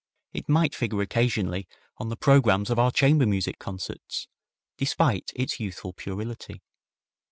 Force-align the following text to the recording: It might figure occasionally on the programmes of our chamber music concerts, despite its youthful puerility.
It 0.33 0.49
might 0.49 0.73
figure 0.73 1.03
occasionally 1.03 1.67
on 1.99 2.09
the 2.09 2.15
programmes 2.17 2.71
of 2.71 2.79
our 2.79 2.91
chamber 2.91 3.27
music 3.27 3.59
concerts, 3.59 4.27
despite 4.75 5.31
its 5.35 5.59
youthful 5.59 5.93
puerility. 5.93 6.63